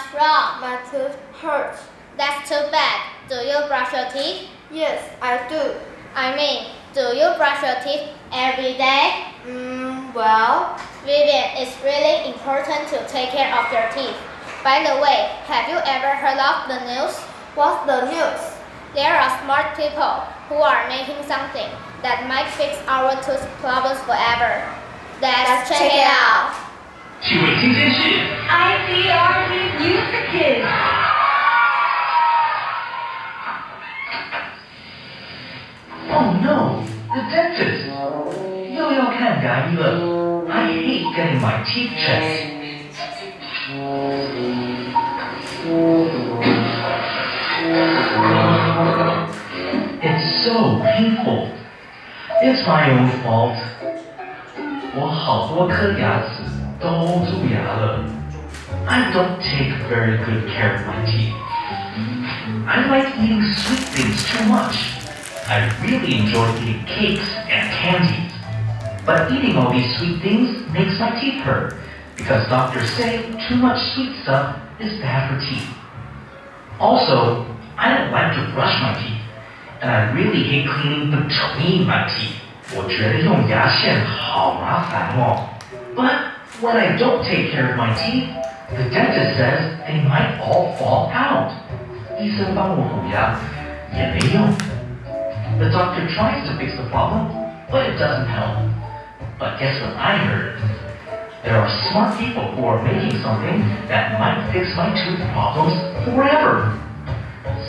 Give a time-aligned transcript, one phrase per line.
[0.00, 0.60] What's wrong?
[0.64, 1.82] My tooth hurts.
[2.16, 3.04] That's too bad.
[3.28, 4.48] Do you brush your teeth?
[4.72, 5.76] Yes, I do.
[6.14, 9.28] I mean, do you brush your teeth every day?
[9.44, 14.16] Mm, well, Vivian, it's really important to take care of your teeth.
[14.64, 17.20] By the way, have you ever heard of the news?
[17.54, 18.40] what's the news?
[18.94, 21.68] There are smart people who are making something
[22.00, 24.64] that might fix our tooth problems forever.
[25.20, 26.56] Let's, check, it out.
[27.21, 27.99] 趣味新鲜事，
[28.49, 30.65] ICRT News Kids.
[36.11, 37.89] Oh no, the dentist.
[38.75, 39.83] 又要看牙医了。
[40.49, 42.53] I hate getting my teeth checked.
[50.01, 51.49] It's so painful.
[52.43, 53.55] It's my own fault.
[54.97, 56.43] 我好多颗牙齿
[56.79, 58.03] 都蛀牙了。
[58.87, 61.33] I don't take very good care of my teeth.
[62.67, 64.75] I like eating sweet things too much.
[65.47, 68.31] I really enjoy eating cakes and candies.
[69.05, 71.75] But eating all these sweet things makes my teeth hurt
[72.17, 75.69] because doctors say too much sweet stuff is bad for teeth.
[76.79, 77.45] Also,
[77.77, 79.21] I don't like to brush my teeth,
[79.81, 82.41] and I really hate cleaning between my teeth.
[82.73, 85.47] 我觉得用牙线好麻烦哦。
[85.95, 86.17] But
[86.61, 88.29] when I don't take care of my teeth,
[88.71, 91.51] the dentist says they might all fall out.
[92.19, 93.35] 医生帮我补牙
[93.93, 94.47] 也没用。
[95.59, 97.27] The doctor tries to fix the problem,
[97.69, 98.57] but it doesn't help.
[99.37, 100.59] But guess what I heard?
[101.43, 106.73] There are smart people who are making something that might fix my tooth problems forever.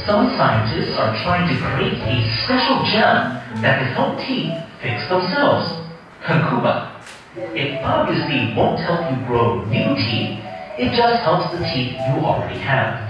[0.06, 5.74] Some scientists are trying to create a special gel that can help teeth fix themselves.
[6.22, 6.89] 很酷吧?
[7.36, 10.40] It obviously won't help you grow new teeth,
[10.78, 13.00] it just helps the teeth you already have.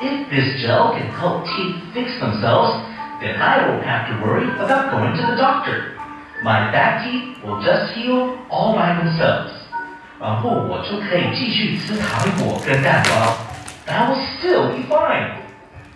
[0.00, 2.84] If this gel can help teeth fix themselves,
[3.20, 5.96] then I won't have to worry about going to the doctor.
[6.42, 9.52] My back teeth will just heal all by themselves.
[10.18, 13.36] 然后我就可以继续吃糖果跟蛋糕.
[13.86, 15.32] I will still be fine.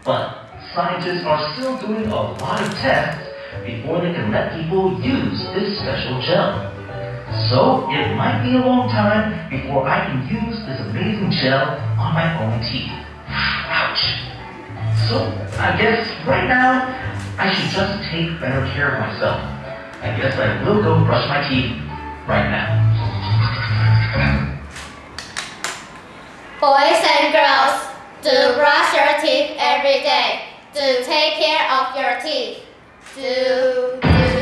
[0.05, 3.21] But scientists are still doing a lot of tests
[3.65, 6.71] before they can let people use this special gel.
[7.50, 12.14] So it might be a long time before I can use this amazing gel on
[12.14, 12.92] my own teeth.
[13.28, 14.26] Ouch.
[15.08, 15.20] So
[15.60, 16.90] I guess right now
[17.38, 19.40] I should just take better care of myself.
[20.02, 21.76] I guess I will go brush my teeth
[22.28, 22.86] right now.
[26.60, 30.46] Boys and girls, do brush your teeth every day.
[30.74, 32.64] Do take care of your teeth.
[33.16, 34.35] Do, do,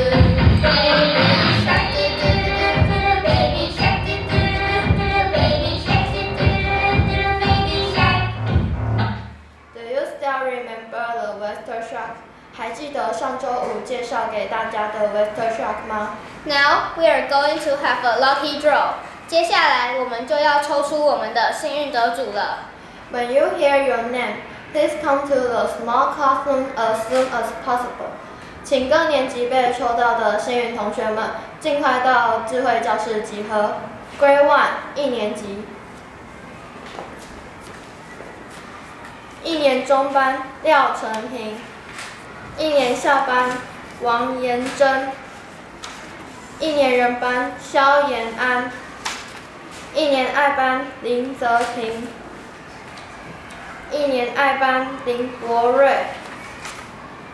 [11.39, 12.15] Western Shark?
[12.55, 18.93] 还记得上周五介绍给大家的 Western Shark 吗？Now we are going to have a lucky draw.
[19.27, 22.65] 接下来我们就要抽出我们的幸运得主了。
[23.11, 24.35] When you hear your name,
[24.71, 28.11] please come to the small classroom as soon as possible.
[28.63, 33.73] 请各年级被抽到的幸运同学们尽快到智慧教室集合。
[34.19, 35.65] Grade One 一年级，
[39.43, 41.57] 一年中班廖成平，
[42.57, 43.49] 一年校班
[44.01, 45.11] 王延珍，
[46.59, 48.71] 一年人班肖延安，
[49.93, 52.07] 一年爱班林泽平。
[53.91, 56.05] 一年爱班林博瑞，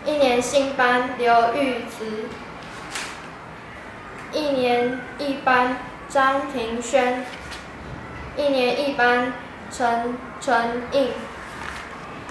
[0.04, 2.28] 一年新班刘玉慈，
[4.34, 5.78] 一年一班
[6.10, 7.24] 张庭轩，
[8.36, 9.32] 一年一班
[9.72, 11.12] 陈承应，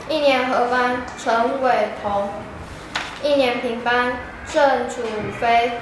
[0.08, 2.30] 一年合班陈伟彤，
[3.22, 4.18] 一年平班
[4.50, 5.02] 郑楚
[5.38, 5.72] 飞。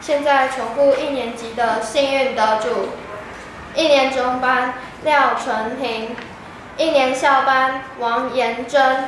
[0.00, 2.88] 现在重复一年级的幸运得主：
[3.76, 4.74] 一年中班
[5.04, 6.16] 廖成廷。
[6.78, 9.04] 一年校班王延珍，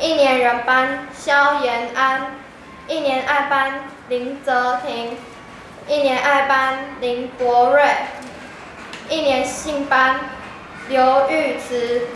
[0.00, 2.34] 一年人班肖延安，
[2.88, 5.16] 一年爱班林泽廷，
[5.86, 7.84] 一年爱班林博瑞，
[9.10, 10.18] 一年信班
[10.88, 12.08] 刘玉慈，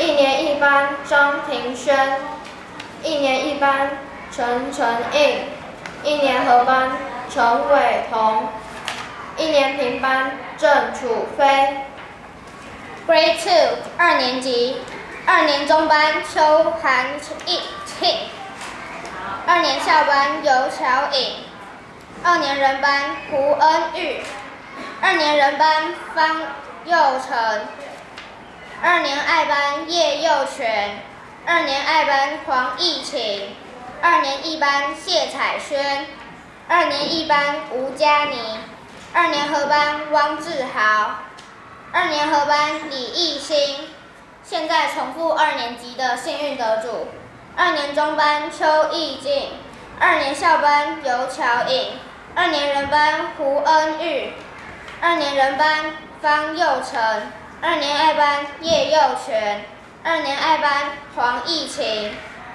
[0.00, 1.94] 一年一班张庭轩，
[3.02, 3.98] 一年一班
[4.32, 5.44] 陈晨应，
[6.02, 6.92] 一年合班
[7.28, 8.48] 陈伟彤，
[9.36, 11.84] 一年平班郑楚飞。
[13.06, 14.78] Grade Two 二年级，
[15.26, 17.08] 二年中班邱涵
[17.44, 18.20] 义庆，
[19.46, 21.44] 二年校班尤巧颖，
[22.24, 24.22] 二年人班胡恩玉，
[25.02, 26.40] 二年人班方
[26.86, 27.66] 佑成，
[28.82, 31.02] 二年爱班叶佑全，
[31.44, 33.54] 二年爱班黄义晴，
[34.00, 36.06] 二年一班谢彩轩，
[36.66, 38.58] 二年一班吴佳妮，
[39.12, 41.16] 二年合班汪志豪，
[41.92, 43.88] 二年合班李艺兴。
[44.42, 47.08] 现在重复二年级的幸运得主：
[47.54, 49.50] 二年中班邱义静，
[49.98, 51.98] 二年校班尤乔颖，
[52.34, 54.32] 二年人班胡恩玉，
[55.02, 57.30] 二年人班方佑成，
[57.62, 59.66] 二年二班叶佑全，
[60.02, 62.10] 二年二班黄义晴，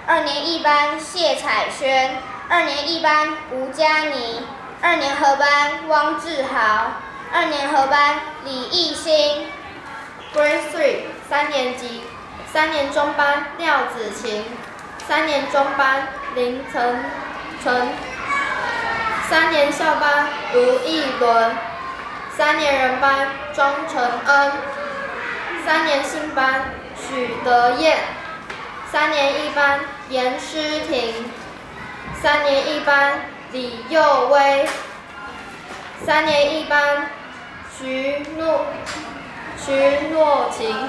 [0.08, 2.18] 二年一班谢彩轩，
[2.50, 4.42] 二年一班吴佳妮，
[4.82, 6.94] 二年合班汪志豪，
[7.32, 8.16] 二年合班
[8.46, 9.46] 李艺兴。
[10.34, 10.98] Grade Three
[11.30, 12.02] 三年级，
[12.52, 14.44] 三年中班廖子晴，
[15.08, 17.04] 三年中班林成
[17.64, 17.90] 成，
[19.30, 21.56] 三年校班卢艺伦，
[22.36, 24.52] 三年人班庄承恩，
[25.66, 27.98] 三年新班许德燕，
[28.92, 29.80] 三年一班
[30.10, 31.26] 严诗婷，
[32.22, 33.22] 三年一班
[33.52, 34.70] 李佑威，
[36.06, 37.10] 三年一班
[37.76, 38.68] 徐诺。
[39.58, 39.74] 徐
[40.14, 40.88] 诺晴，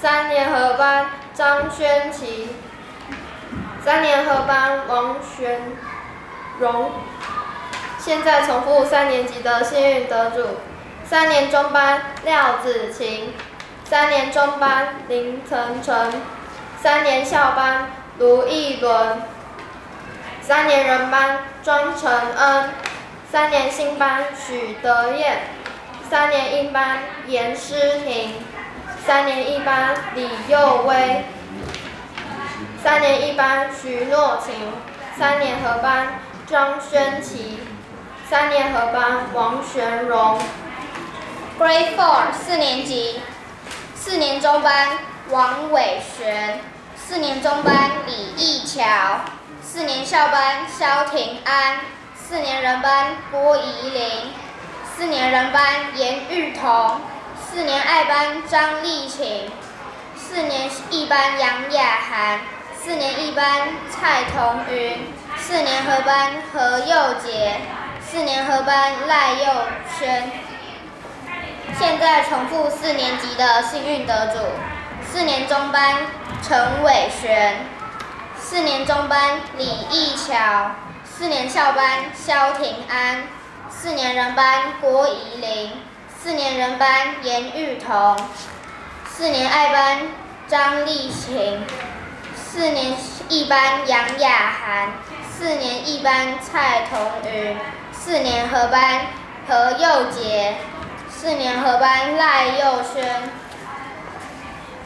[0.00, 2.48] 三年合班张轩琪，
[3.84, 5.60] 三年合班王璇
[6.58, 6.90] 荣。
[7.98, 10.60] 现在重复三年级的幸运得主：
[11.04, 13.34] 三年中班廖子晴，
[13.84, 16.12] 三年中班林晨晨，
[16.82, 19.22] 三年校班卢艺伦，
[20.40, 22.70] 三年人班庄承恩，
[23.30, 25.42] 三年新班许德燕。
[26.10, 28.34] 三年一班严诗婷，
[29.04, 31.24] 三年一班李佑威，
[32.82, 34.54] 三年一班徐诺晴，
[35.18, 37.60] 三年合班张轩琪，
[38.28, 40.38] 三年合班王璇荣。
[41.58, 43.20] Grade Four 四年级，
[44.06, 44.90] 四年中班
[45.30, 46.60] 王伟璇，
[46.94, 48.84] 四年中班李义乔，
[49.62, 51.78] 四年校班萧庭安，
[52.14, 54.10] 四年人班郭怡玲。
[54.94, 55.64] 四年人班
[55.94, 57.00] 严玉彤，
[57.48, 59.50] 四年爱班张丽琴，
[60.14, 62.40] 四年一班杨雅涵，
[62.78, 64.98] 四年一班蔡彤云，
[65.38, 67.56] 四年合班何佑杰，
[68.06, 69.46] 四年合班赖佑
[69.98, 70.43] 轩。
[72.04, 74.38] 现在重复四年级的幸运得主：
[75.10, 76.02] 四年中班
[76.42, 77.64] 陈伟璇，
[78.38, 80.72] 四年中班李义桥，
[81.02, 83.22] 四年校班萧庭安。
[83.70, 85.80] 四年人班郭怡玲，
[86.20, 88.18] 四年人班严玉彤，
[89.08, 90.00] 四年爱班
[90.46, 91.64] 张丽琴，
[92.36, 92.94] 四年
[93.30, 94.92] 一班杨雅涵，
[95.32, 97.00] 四年一班蔡彤
[97.32, 97.56] 云，
[97.92, 99.06] 四年合班
[99.48, 100.54] 何佑杰，
[101.24, 103.22] 四年合班赖佑轩。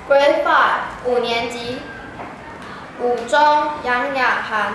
[0.09, 1.83] Grade Five 五年级，
[3.01, 3.41] 五中
[3.83, 4.75] 杨雅涵，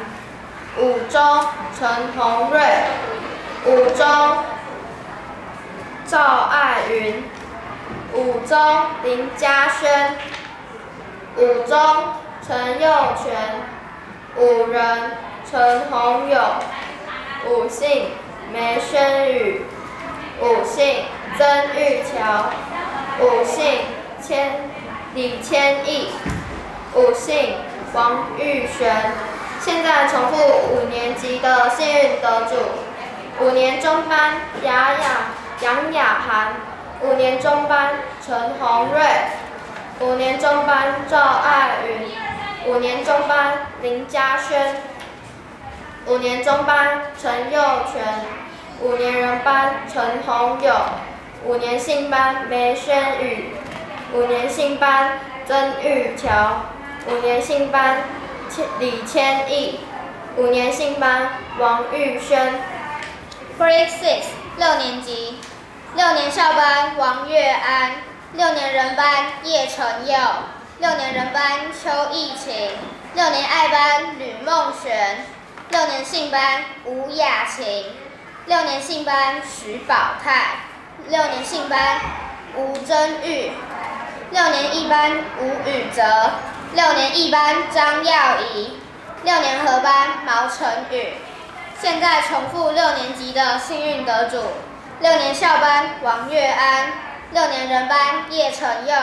[0.77, 1.48] 五中
[1.80, 2.60] 陈宏瑞。
[3.65, 4.44] 五中
[6.06, 6.19] 赵
[6.51, 7.24] 爱云，
[8.12, 8.60] 五中
[9.03, 10.17] 林嘉轩，
[11.38, 11.79] 五中
[12.46, 12.91] 陈佑
[13.24, 13.55] 全，
[14.36, 15.12] 五人
[15.50, 16.41] 陈宏友，
[17.48, 18.10] 五姓
[18.51, 19.65] 梅轩宇，
[20.41, 21.05] 五姓
[21.36, 22.46] 曾玉桥，
[23.20, 23.80] 五姓
[24.22, 24.70] 千
[25.16, 26.10] 李千亿，
[26.94, 27.56] 五姓
[27.94, 29.12] 王玉璇。
[29.60, 32.56] 现在重复五年级的幸运得主。
[33.40, 34.98] 五年中班雅雅
[35.62, 36.54] 杨雅涵，
[37.02, 39.02] 五年中班陈宏瑞，
[40.02, 44.75] 五年中班赵爱云，五年中班林嘉轩，
[46.06, 47.60] 五年中班陈佑
[47.92, 48.04] 全，
[48.82, 50.75] 五年人班陈宏友，
[51.45, 53.50] 五年信班梅轩宇，
[54.13, 56.62] 五年信班曾玉乔，
[57.05, 58.03] 五年信班
[58.50, 59.81] 千李千亿，
[60.38, 62.53] 五年信班王玉轩。
[63.59, 64.23] Grade Six
[64.55, 65.38] 六年级，
[65.95, 67.91] 六年校班王月安，
[68.31, 70.17] 六年人班叶成佑，
[70.79, 72.71] 六年人班邱艺晴，
[73.15, 75.25] 六年爱班吕梦璇，
[75.69, 77.85] 六年信班吴雅晴，
[78.45, 80.71] 六年信班徐宝泰，
[81.10, 82.00] 六年信班
[82.55, 83.51] 吴真玉，
[84.31, 86.01] 六年一班吴宇泽，
[86.74, 88.79] 六年一班张耀仪，
[89.24, 91.15] 六年合班毛成宇。
[91.79, 94.41] 现在重复六年级的幸运得主：
[95.01, 96.93] 六年校班王月安，
[97.31, 98.95] 六年人班叶成佑，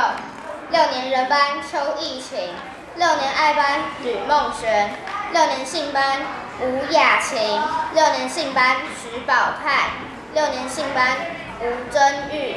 [0.71, 1.39] 六年人班
[1.71, 2.55] 邱艺晴，
[2.97, 4.91] 六年爱班吕梦璇，
[5.33, 6.21] 六年信班
[6.61, 7.61] 吴雅琴。
[7.93, 9.91] 六年信班徐宝派。
[10.33, 11.17] 六年信班
[11.62, 12.56] 吴真玉。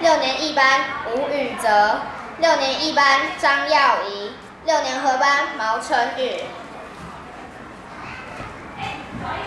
[0.00, 0.64] 六年一班
[1.12, 2.00] 吴宇泽。
[2.38, 4.32] 六年一班张耀仪。
[4.64, 6.42] 六年合班毛成宇。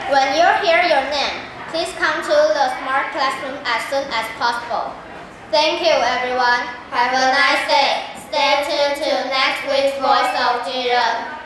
[0.10, 4.92] When you hear your name, please come to the smart classroom as soon as possible.
[5.52, 6.68] Thank you, everyone.
[6.92, 8.12] Have a nice day.
[8.28, 11.42] Stay tuned to next week's Voice of Jiren.